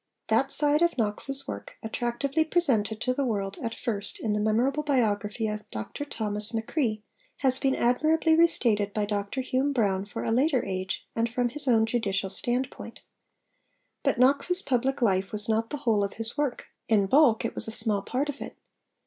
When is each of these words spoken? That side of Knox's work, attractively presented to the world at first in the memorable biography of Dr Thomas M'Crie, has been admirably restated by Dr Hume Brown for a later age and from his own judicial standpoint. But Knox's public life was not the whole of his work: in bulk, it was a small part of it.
That 0.29 0.51
side 0.51 0.81
of 0.81 0.97
Knox's 0.97 1.47
work, 1.47 1.77
attractively 1.83 2.43
presented 2.43 2.99
to 3.01 3.13
the 3.13 3.23
world 3.23 3.59
at 3.61 3.75
first 3.75 4.19
in 4.19 4.33
the 4.33 4.39
memorable 4.39 4.81
biography 4.81 5.45
of 5.45 5.69
Dr 5.69 6.05
Thomas 6.05 6.55
M'Crie, 6.55 7.03
has 7.41 7.59
been 7.59 7.75
admirably 7.75 8.35
restated 8.35 8.95
by 8.95 9.05
Dr 9.05 9.41
Hume 9.41 9.73
Brown 9.73 10.07
for 10.07 10.23
a 10.23 10.31
later 10.31 10.65
age 10.65 11.07
and 11.15 11.31
from 11.31 11.49
his 11.49 11.67
own 11.67 11.85
judicial 11.85 12.31
standpoint. 12.31 13.01
But 14.01 14.17
Knox's 14.17 14.63
public 14.63 15.03
life 15.03 15.31
was 15.31 15.47
not 15.47 15.69
the 15.69 15.77
whole 15.85 16.03
of 16.03 16.13
his 16.13 16.35
work: 16.35 16.65
in 16.87 17.05
bulk, 17.05 17.45
it 17.45 17.53
was 17.53 17.67
a 17.67 17.71
small 17.71 18.01
part 18.01 18.27
of 18.27 18.41
it. 18.41 18.57